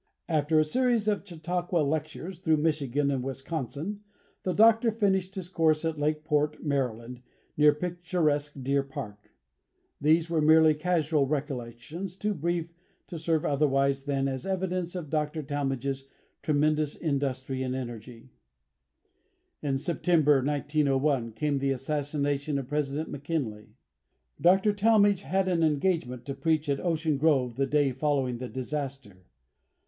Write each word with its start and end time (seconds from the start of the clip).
After 0.27 0.59
a 0.59 0.63
series 0.63 1.07
of 1.07 1.27
Chautauqua 1.27 1.77
lectures 1.77 2.39
through 2.39 2.57
Michigan 2.57 3.11
and 3.11 3.21
Wisconsin, 3.23 3.99
the 4.41 4.51
Doctor 4.51 4.91
finished 4.91 5.35
his 5.35 5.47
course 5.47 5.85
at 5.85 5.99
Lake 5.99 6.23
Port, 6.23 6.63
Maryland, 6.65 7.21
near 7.55 7.71
picturesque 7.71 8.53
Deer 8.59 8.81
Park. 8.81 9.31
These 10.01 10.31
are 10.31 10.41
merely 10.41 10.73
casual 10.73 11.27
recollections, 11.27 12.15
too 12.15 12.33
brief 12.33 12.73
to 13.05 13.19
serve 13.19 13.45
otherwise 13.45 14.05
than 14.05 14.27
as 14.27 14.43
evidence 14.43 14.95
of 14.95 15.11
Dr. 15.11 15.43
Talmage's 15.43 16.07
tremendous 16.41 16.95
industry 16.95 17.61
and 17.61 17.75
energy. 17.75 18.31
In 19.61 19.77
September, 19.77 20.41
1901, 20.43 21.33
came 21.33 21.59
the 21.59 21.69
assassination 21.69 22.57
of 22.57 22.67
President 22.67 23.11
McKinley. 23.11 23.75
Dr. 24.41 24.73
Talmage 24.73 25.21
had 25.21 25.47
an 25.47 25.61
engagement 25.61 26.25
to 26.25 26.33
preach 26.33 26.67
at 26.69 26.79
Ocean 26.79 27.17
Grove 27.19 27.55
the 27.55 27.67
day 27.67 27.91
following 27.91 28.39
the 28.39 28.49
disaster. 28.49 29.27